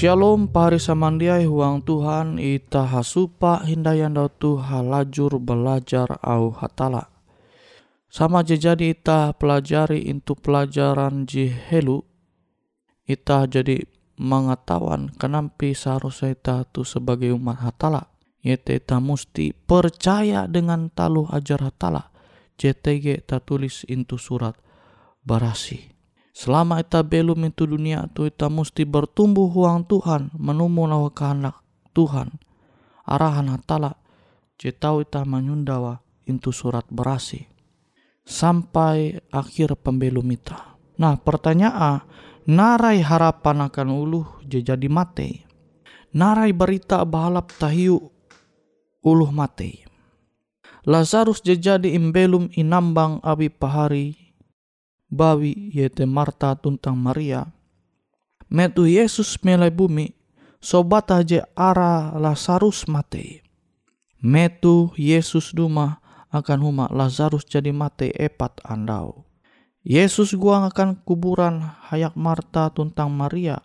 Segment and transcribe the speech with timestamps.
[0.00, 7.12] Shalom pari samandiai huang Tuhan ita hasupa hindayan tu halajur belajar au hatala.
[8.08, 12.00] Sama jadi ita pelajari into pelajaran jihelu
[13.04, 13.84] ita jadi
[14.16, 18.08] mengetahuan kenampi seharusnya ita tu sebagai umat hatala.
[18.40, 22.08] Yaitu ita musti percaya dengan taluh ajar hatala.
[22.56, 24.56] JTG ta tulis into surat
[25.28, 25.99] barasi.
[26.40, 31.60] Selama ita belum itu dunia tu ita mesti bertumbuh huang Tuhan menumu nawa kehendak
[31.92, 32.32] Tuhan.
[33.04, 34.00] Arahan hatala
[34.56, 37.44] cetau ita menyundawa itu surat berasi.
[38.24, 40.80] Sampai akhir pembelum ita.
[40.96, 42.08] Nah pertanyaan,
[42.48, 45.44] narai harapan akan uluh jadi mate.
[46.16, 48.00] Narai berita bahalap tahiu
[49.04, 49.84] uluh mate.
[50.88, 54.19] Lazarus jadi imbelum inambang abi pahari
[55.10, 57.50] bawi yete Marta tuntang Maria.
[58.50, 60.14] Metu Yesus melai bumi,
[60.62, 63.42] sobat aja ara Lazarus mate.
[64.22, 69.26] Metu Yesus duma akan huma Lazarus jadi mate epat andau.
[69.82, 73.58] Yesus gua akan kuburan hayak Marta tuntang Maria.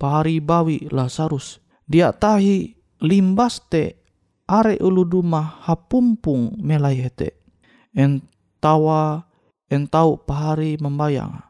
[0.00, 1.60] Pahari bawi Lazarus.
[1.84, 2.72] Dia tahi
[3.04, 4.00] limbas te
[4.48, 7.36] are ulu duma hapumpung melayete.
[7.92, 9.29] Entawa
[9.70, 11.46] entau pahari membayang.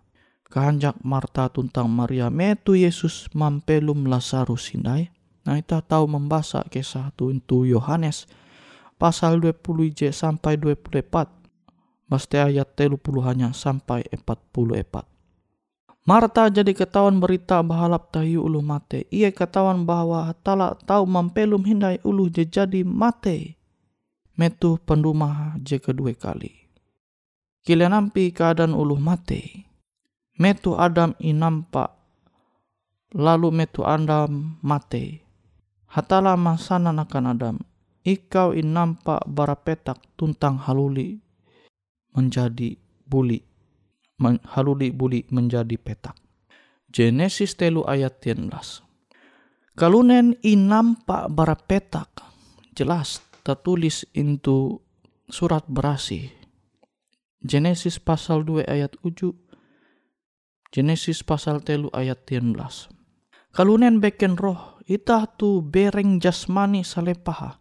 [0.53, 5.09] Kehanjak Marta tuntang Maria metu Yesus mampelum Lazarus sindai.
[5.49, 7.33] Nah kita tahu membaca kisah tu
[7.65, 8.29] Yohanes
[9.01, 11.41] pasal 20 J sampai 24.
[12.11, 15.09] Mesti ayat telu hanya sampai 44.
[16.05, 19.07] Marta jadi ketahuan berita bahalap tahu ulu mate.
[19.15, 23.55] Ia ketahuan bahwa tala tahu mampelum hindai ulu jadi mate.
[24.35, 26.60] Metu pendumah je kedua kali.
[27.61, 29.69] Kila nampi keadaan ulu mate.
[30.41, 31.93] Metu Adam inampak.
[33.13, 35.21] Lalu metu Adam mate.
[35.91, 37.57] Hatala masana akan Adam.
[38.01, 41.21] Ikau inampak barapetak tuntang haluli
[42.17, 43.51] menjadi buli
[44.29, 46.17] haluli buli menjadi petak.
[46.91, 48.51] Genesis telu ayat 13.
[49.79, 52.11] Kalunen inampak bara petak
[52.77, 54.85] jelas tertulis into
[55.31, 56.40] surat berasi.
[57.41, 59.33] Genesis pasal 2 ayat 7.
[60.71, 62.57] Genesis pasal telu ayat 13.
[63.51, 67.59] Kalunen beken roh itah tu bereng jasmani salepaha.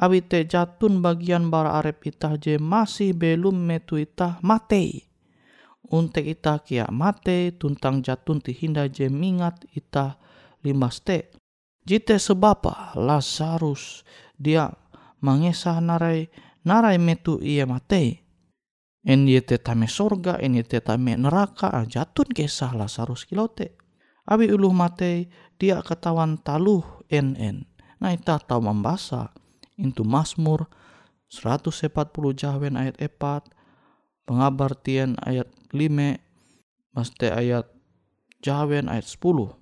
[0.00, 5.12] Awite jatun bagian bara arep itah je masih belum metu itah matei
[5.92, 10.16] untek ita kia mate tuntang jatun ti hinda je mingat ita
[10.64, 11.28] limaste.
[11.84, 14.06] Jite sebapa Lazarus
[14.40, 14.72] dia
[15.20, 16.32] mangesah narai
[16.64, 18.21] narai metu ia mate.
[19.02, 23.74] En yete tame sorga, en yete tame neraka, jatun kesah Lazarus kilote.
[24.22, 25.26] Abi uluh mate
[25.58, 27.66] dia ketawan taluh en.
[27.98, 29.34] Nah ita tahu membasa.
[29.74, 30.70] Intu Mazmur
[31.32, 31.90] 140
[32.36, 33.48] jahwen ayat 4
[34.28, 36.20] pengabar tian ayat 5
[36.92, 37.66] maste ayat
[38.44, 39.56] jawen ayat 10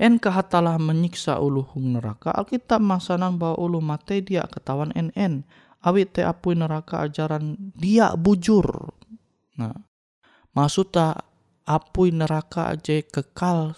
[0.00, 5.42] En kahatalah menyiksa ulu hung neraka Alkitab masanan bahwa ulu mate dia ketawan NN
[5.82, 8.94] awit te apui neraka ajaran dia bujur.
[9.58, 9.74] Nah
[10.54, 11.18] maksudnya
[11.66, 13.74] apui neraka aja kekal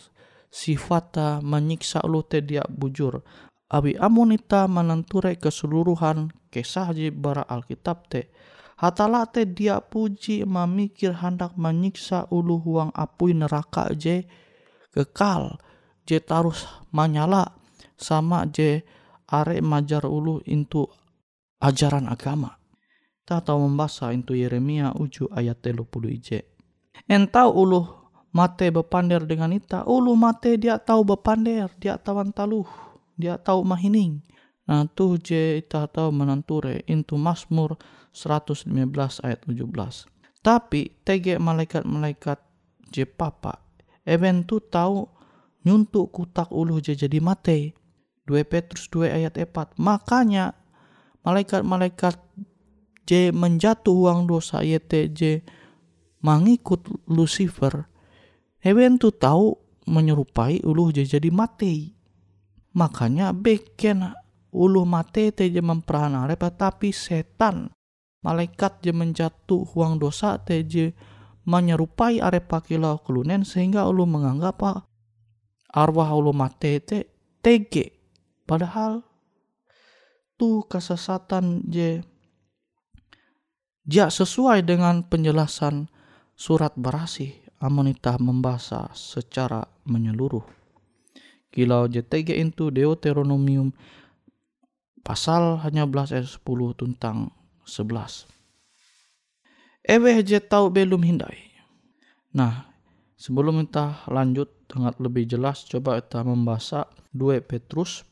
[0.52, 3.24] sifata menyiksa ulu te dia bujur.
[3.72, 8.30] Abi amunita menenture keseluruhan kisah bara Alkitab te
[8.74, 14.26] Hatalate dia puji memikir hendak menyiksa ulu huang apui neraka je
[14.90, 15.62] kekal.
[16.04, 17.54] Je tarus menyala
[17.96, 18.82] sama je
[19.30, 20.90] are majar ulu into
[21.64, 22.60] ajaran agama.
[23.24, 26.44] Tak tahu membaca into Yeremia uju ayat telu puluh ije.
[27.08, 27.88] Entau ulu
[28.36, 32.68] mate bepander dengan ita, ulu mate dia tahu bepander, dia tawan taluh,
[33.16, 34.20] dia tahu mahining.
[34.68, 37.80] Nah tuh je ita tahu menanture into Mazmur
[38.12, 38.68] 115
[39.24, 39.64] ayat 17.
[40.44, 42.38] Tapi tege malaikat-malaikat
[42.92, 43.64] je papa
[44.04, 45.08] even tu tahu
[45.64, 47.72] nyuntuk kutak ulu je jadi mate.
[48.24, 49.76] 2 Petrus 2 ayat 4.
[49.76, 50.56] Makanya
[51.24, 52.20] malaikat-malaikat
[53.08, 55.40] je menjatuh uang dosa yete je
[56.24, 57.88] mengikut Lucifer.
[58.64, 59.52] Even tu tahu
[59.84, 61.92] menyerupai ulu je jadi mate.
[62.72, 64.16] Makanya beken
[64.54, 67.74] ulu mate te je memperanare tapi setan
[68.24, 70.96] malaikat je menjatuh huang dosa teje
[71.44, 74.72] menyerupai arepa kilau kelunen sehingga ulu menganggap apa
[75.74, 76.98] arwah ulu mate te
[77.44, 77.92] tege
[78.48, 79.04] padahal
[80.34, 82.02] tu kesesatan je
[83.86, 85.86] ja sesuai dengan penjelasan
[86.34, 90.64] surat berasi amonita membaca secara menyeluruh
[91.54, 93.70] kilau JTG itu Deuteronomium
[95.06, 96.42] pasal hanya belas ayat 10
[96.74, 97.30] tentang
[97.68, 98.26] 11.
[99.86, 101.54] Ewe je tahu belum hindai.
[102.34, 102.66] Nah,
[103.14, 108.02] sebelum kita lanjut dengan lebih jelas, coba kita membaca 2 Petrus.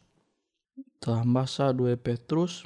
[1.06, 2.62] Membaca 2 Petrus,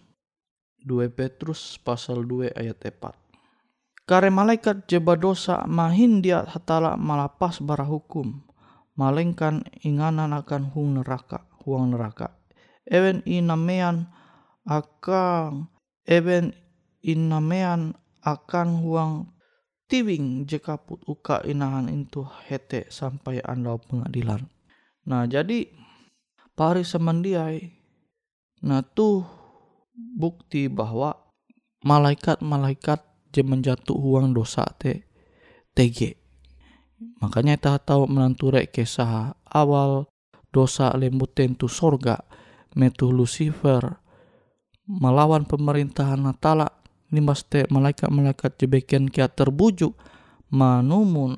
[0.85, 4.07] 2 Petrus pasal 2 ayat 4.
[4.07, 8.45] Kare malaikat jeba dosa mahin dia hatala malapas bara hukum.
[8.97, 12.39] Malengkan inganan akan hung neraka, huang neraka.
[12.87, 14.09] Ewen inamean
[14.63, 15.69] akan
[16.07, 16.55] even
[17.03, 19.13] inamean akan huang
[19.91, 24.47] tiwing jika put uka inahan itu hete sampai anda pengadilan.
[25.07, 25.71] Nah jadi
[26.55, 27.76] pari semendiai
[28.65, 29.25] nah tuh
[29.97, 31.17] bukti bahwa
[31.85, 35.07] malaikat-malaikat je menjatuh huang dosa te
[35.77, 36.17] TG.
[37.21, 40.09] Makanya kita tahu menanture kisah awal
[40.49, 42.25] dosa lembut tentu sorga
[42.73, 44.01] metu Lucifer
[44.89, 46.73] melawan pemerintahan Natala
[47.13, 49.93] nimaste malaikat-malaikat jebeken kia terbujuk
[50.49, 51.37] manumun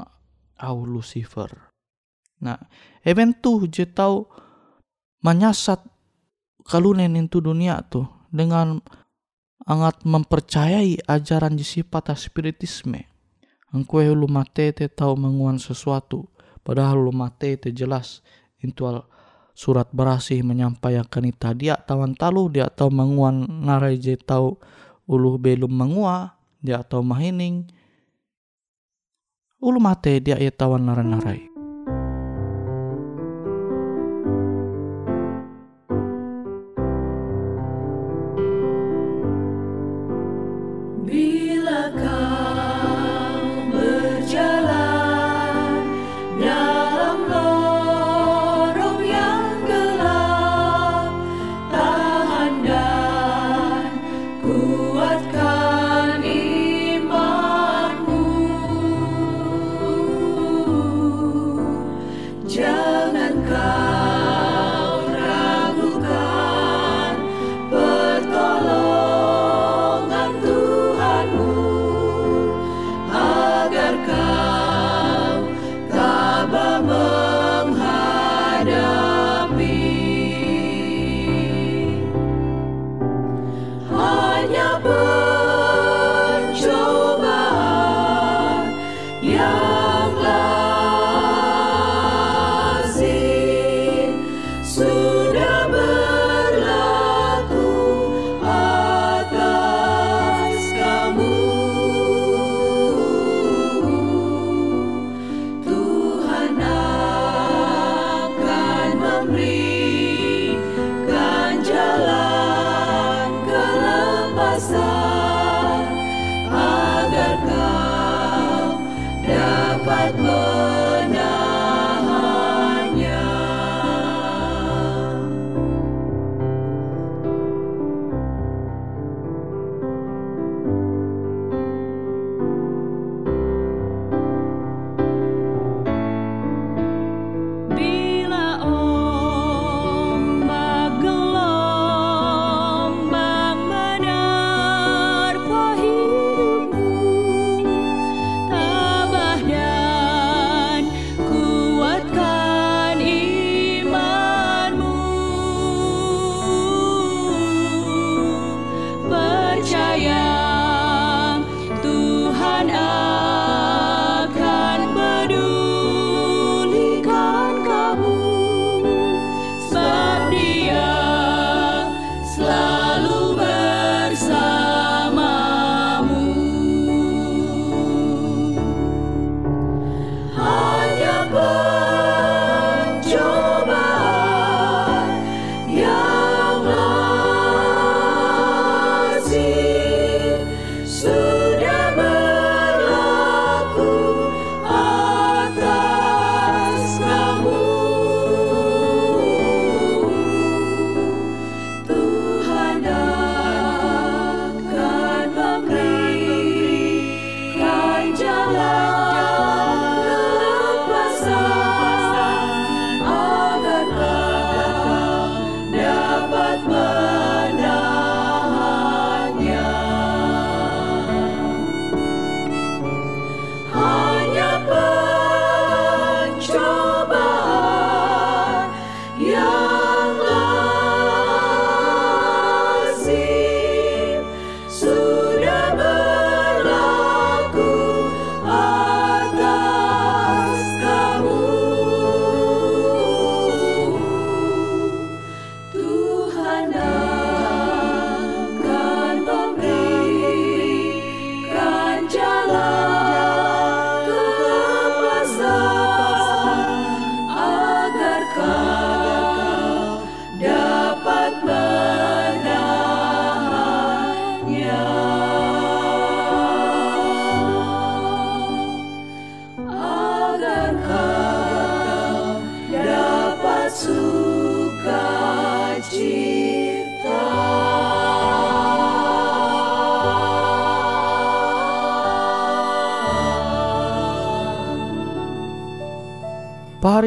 [0.58, 1.50] au Lucifer.
[2.38, 2.58] Nah,
[3.02, 4.30] event tuh je tau
[5.26, 5.82] menyasat
[6.68, 8.76] kalunen itu dunia tuh dengan
[9.64, 13.08] angat mempercayai ajaran sifat spiritisme.
[13.72, 16.28] Engkau lu mate te tahu menguan sesuatu,
[16.60, 18.20] padahal lu mate te jelas.
[18.60, 18.84] Itu
[19.56, 24.56] surat berasih menyampaikan ita dia tawan talu dia tahu menguan narai je tahu
[25.08, 27.68] ulu belum mengua dia tahu mahining.
[29.58, 31.47] Ulu mate dia ia tawan narai-narai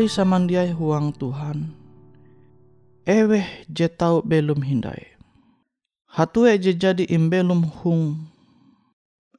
[0.02, 1.78] Pari samandiai huang Tuhan.
[3.06, 5.14] Eweh je tau belum hindai.
[6.10, 8.26] Hatue je jadi imbelum hung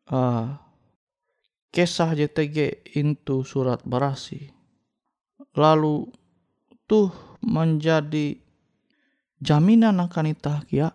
[0.07, 0.55] uh,
[1.75, 4.55] kesah je tege intu surat berasi.
[5.59, 6.07] Lalu
[6.87, 7.11] tuh
[7.43, 8.39] menjadi
[9.43, 10.95] jaminan akan ita kia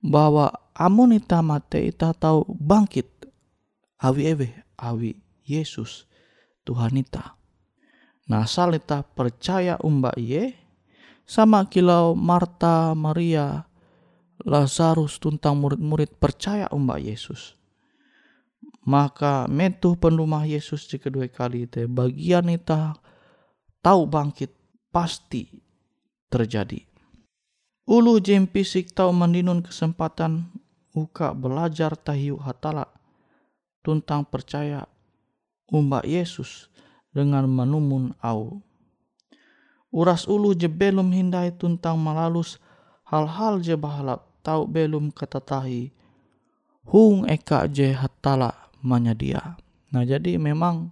[0.00, 3.28] bahwa amun ita mate ita tahu bangkit
[4.00, 4.48] awi ewe
[4.80, 6.08] awi Yesus
[6.64, 7.41] Tuhan ita.
[8.32, 10.56] Nah asal ita percaya umba iye
[11.28, 13.68] Sama kilau Marta, Maria,
[14.42, 17.54] Lazarus tuntang murid-murid percaya umbak Yesus.
[18.82, 22.98] Maka metu penumah Yesus di kedua kali itu bagian ita
[23.84, 24.50] tahu bangkit
[24.90, 25.46] pasti
[26.26, 26.82] terjadi.
[27.86, 30.50] Ulu jem pisik tahu mendinun kesempatan
[30.90, 32.90] uka belajar tahiu hatala
[33.86, 34.90] tuntang percaya
[35.70, 36.72] umbak Yesus
[37.12, 38.60] dengan menumun au.
[39.92, 42.56] Uras ulu je belum hindai tuntang malalus
[43.04, 45.92] hal-hal je bahalap tau belum ketetahi
[46.88, 48.56] hung eka je hatala
[49.14, 49.54] dia.
[49.92, 50.90] Nah jadi memang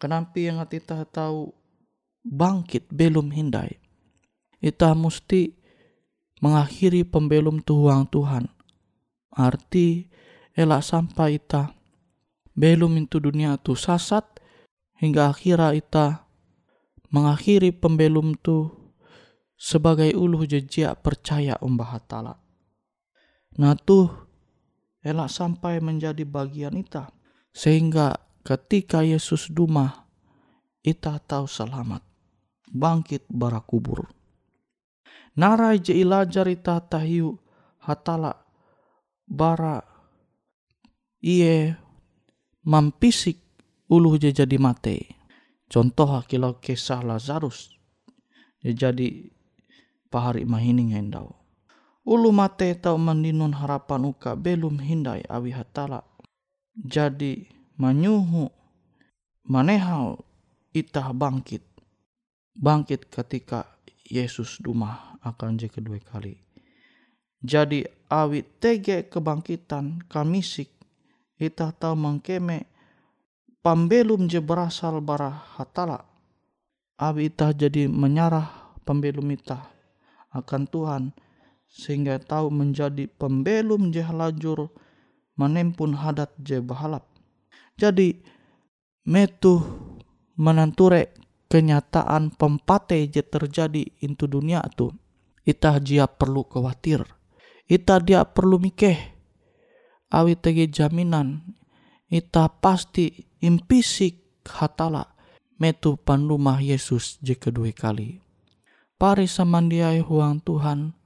[0.00, 1.52] kenapa yang kita tahu
[2.24, 3.78] bangkit belum hindai.
[4.58, 5.54] Kita mesti
[6.42, 8.50] mengakhiri pembelum tuhuang Tuhan.
[9.36, 10.08] Arti
[10.56, 11.76] elak sampai kita
[12.56, 14.24] belum itu dunia tu sasat
[15.00, 16.06] hingga akhirnya kita
[17.12, 18.72] mengakhiri pembelum tu
[19.56, 22.34] sebagai uluh jejak percaya umbah hatala.
[23.56, 24.12] Nah tuh
[25.00, 27.08] elak sampai menjadi bagian ita
[27.54, 30.04] sehingga ketika Yesus duma
[30.84, 32.04] ita tahu selamat
[32.68, 34.10] bangkit bara kubur.
[35.36, 37.36] Narai je ilajar ita tahiu
[37.80, 38.34] hatala
[39.24, 39.84] bara
[41.22, 41.76] iye
[42.66, 43.45] mampisik
[43.86, 45.16] ulu je jadi mate.
[45.66, 47.74] Contoh kilau kisah Lazarus
[48.62, 49.30] je jadi
[50.10, 51.34] pahari mahining hendau.
[52.06, 56.06] Ulu mate tau mendinun harapan uka belum hindai awi hatala.
[56.76, 58.46] Jadi manyuhu
[59.42, 60.22] manehau
[60.70, 61.66] itah bangkit.
[62.56, 63.66] Bangkit ketika
[64.06, 66.38] Yesus dumah akan je kedua kali.
[67.42, 70.70] Jadi awi tege kebangkitan kamisik
[71.36, 72.70] ita tahu mangkeme
[73.66, 76.06] pambelum je berasal bara hatala.
[77.02, 79.74] Abi ita jadi menyarah pembelum ita
[80.30, 81.02] akan Tuhan
[81.66, 84.70] sehingga tahu menjadi pembelum je lajur
[85.34, 87.10] menempun hadat je bahalap.
[87.74, 88.22] Jadi
[89.02, 89.58] metu
[90.38, 91.10] menanture
[91.50, 94.94] kenyataan pempate je terjadi into dunia tu.
[95.42, 97.02] Ita dia perlu khawatir.
[97.66, 98.94] Ita dia perlu mikeh
[100.14, 101.42] awi tege jaminan
[102.06, 105.12] ita pasti impisik hatala
[105.56, 108.20] metu pandumah Yesus je kedua kali.
[108.96, 110.96] Pari samandiai huang Tuhan,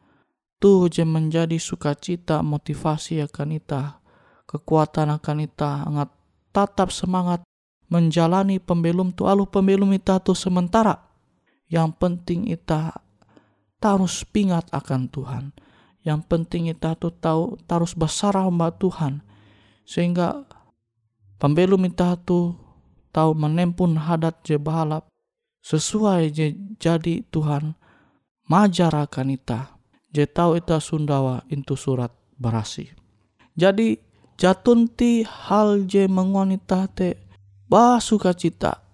[0.62, 3.98] tu je menjadi sukacita motivasi akan ita,
[4.46, 6.10] kekuatan akan ita, angat
[6.54, 7.42] tatap semangat
[7.90, 11.10] menjalani pembelum tu alu pembelum ita tu sementara.
[11.70, 12.94] Yang penting ita
[13.78, 15.44] tarus pingat akan Tuhan
[16.00, 19.20] yang penting kita tuh tahu terus besar mbak Tuhan
[19.84, 20.48] sehingga
[21.40, 22.54] pembelum kita tuh
[23.10, 25.08] tahu menempun hadat je balap
[25.64, 27.74] sesuai je jadi Tuhan
[28.46, 29.80] majar akan ita
[30.12, 32.92] je tahu ita sundawa itu surat berasi
[33.56, 33.96] jadi
[34.36, 37.16] jatunti hal je mengonita te
[37.66, 38.90] bah suka cita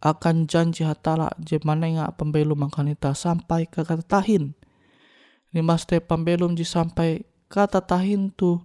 [0.00, 4.56] akan janji hatala je manenga pembelum akan ita sampai ke kata tahin.
[5.52, 8.64] Limaste pambelum ji sampai kata tahin tu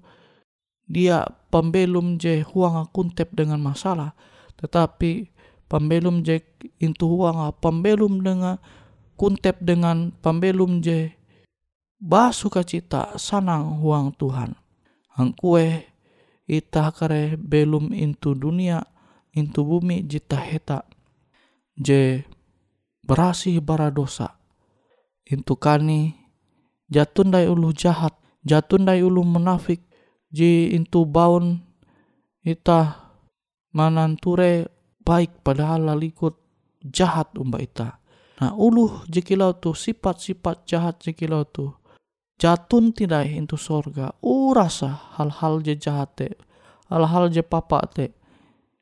[0.88, 4.12] dia pembelum je huang kuntep dengan masalah
[4.60, 5.32] tetapi
[5.72, 6.44] pembelum je
[6.84, 8.60] intu huang pembelum dengan
[9.16, 11.16] kuntep dengan pembelum je
[12.00, 14.54] basuka cita sanang huang Tuhan.
[15.16, 15.88] Angkue
[16.46, 18.84] ita kare belum intu dunia
[19.32, 20.84] intu bumi jita heta
[21.80, 22.28] je
[23.08, 24.36] berasih bara dosa.
[25.26, 26.14] Intu kani
[26.92, 28.14] jatun dai ulu jahat
[28.46, 29.85] jatun dai ulu munafik
[30.36, 31.64] ji intu baun
[32.44, 33.08] ita
[33.72, 34.68] mananture
[35.08, 36.36] baik padahal lalikut
[36.84, 38.04] jahat umba ita.
[38.44, 41.72] Nah ulu jikilau tu sifat-sifat jahat jikilau tu
[42.36, 44.12] jatun tidak intu sorga.
[44.20, 46.28] Urasa hal-hal je jahat te
[46.92, 48.12] hal-hal je papa te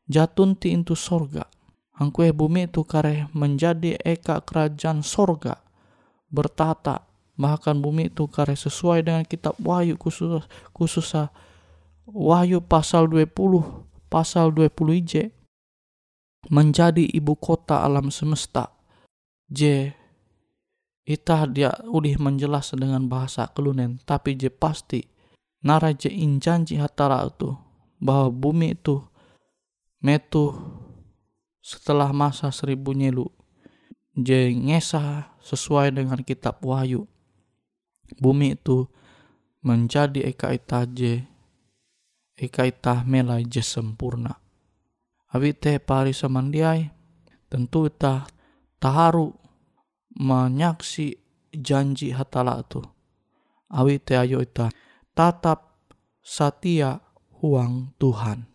[0.10, 1.46] jatun ti intu sorga.
[1.94, 5.62] Angkue bumi tu kare menjadi eka kerajaan sorga
[6.34, 7.06] bertata.
[7.34, 11.18] Bahkan bumi itu karya sesuai dengan kitab Wahyu khusus khusus
[12.04, 13.32] Wahyu pasal 20
[14.12, 15.14] pasal 20 IJ
[16.52, 18.76] menjadi ibu kota alam semesta.
[19.48, 19.92] J.
[21.04, 25.08] Ita dia udih menjelas dengan bahasa kelunen tapi je pasti.
[25.64, 27.56] Nara je injanji hatara itu
[28.04, 29.00] bahwa bumi itu
[30.04, 30.52] metu
[31.64, 33.32] setelah masa seribu nyelu
[34.12, 37.08] je ngesah sesuai dengan kitab Wahyu.
[38.20, 38.92] Bumi itu
[39.64, 41.24] menjadi eka itaje
[42.38, 44.34] eka itah melai je sempurna.
[45.34, 46.86] Abi te pari samandiai
[47.50, 48.30] tentu ita
[48.78, 49.34] taharu
[50.22, 51.18] menyaksi
[51.54, 52.82] janji hatala tu.
[53.74, 54.70] Awi te ayo ita
[55.18, 55.90] tatap
[56.22, 57.02] satia
[57.42, 58.53] huang Tuhan.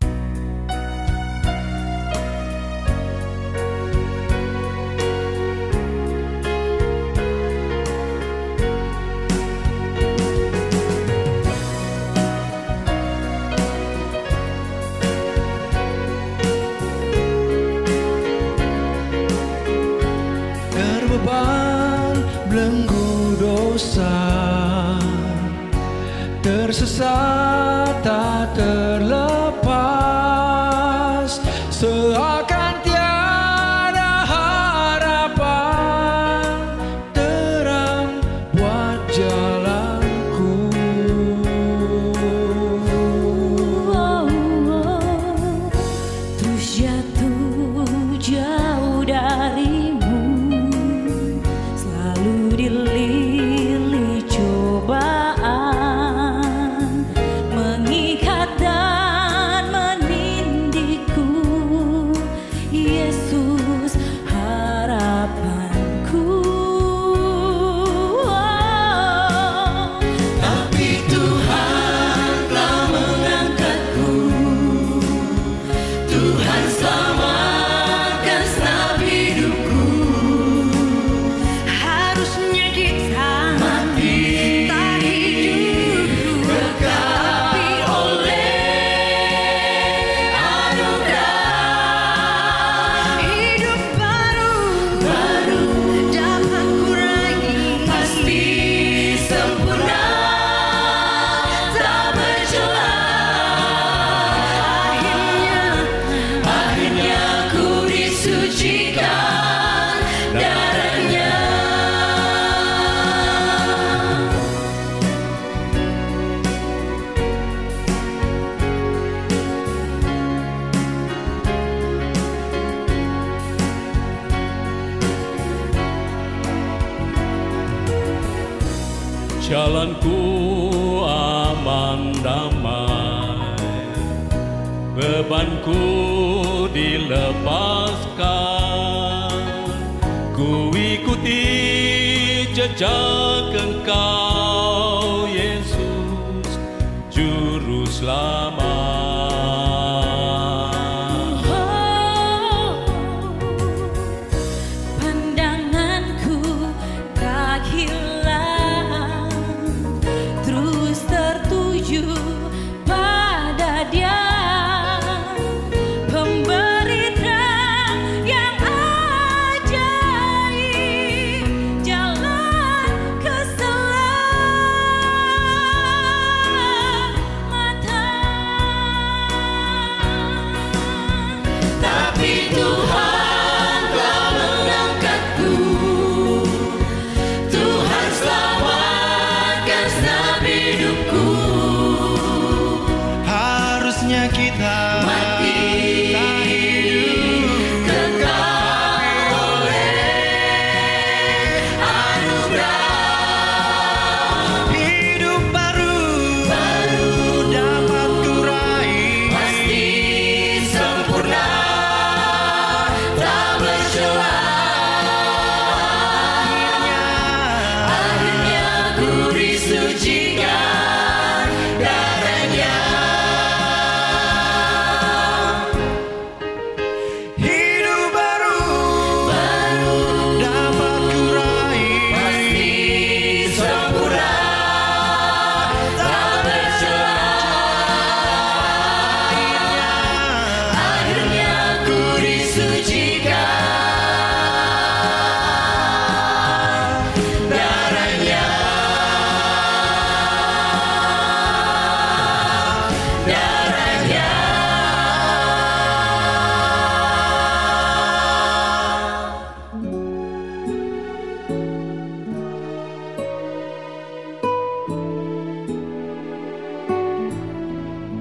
[26.69, 27.78] Tersesat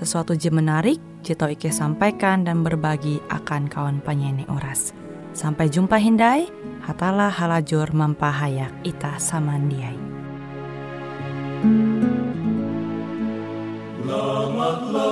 [0.00, 4.96] sesuatu je menarik, Jito Ike sampaikan dan berbagi akan kawan penyanyi Uras.
[5.36, 6.48] Sampai jumpa Hindai,
[6.80, 10.00] hatalah halajur mampahayak ita samandiai.
[14.00, 15.09] Tapi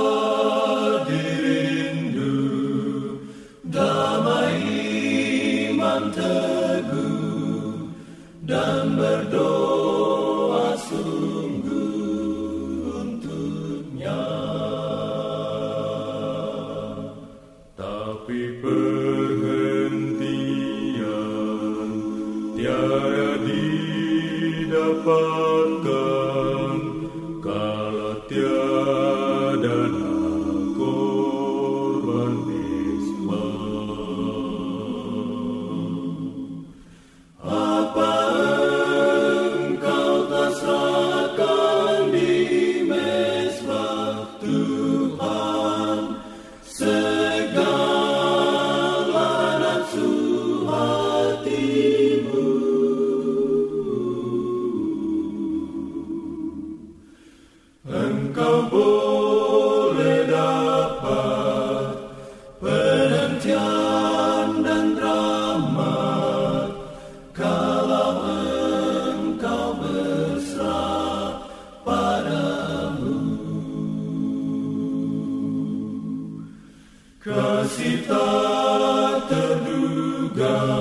[25.66, 26.17] good.
[80.38, 80.77] God.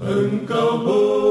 [0.00, 1.29] Engkau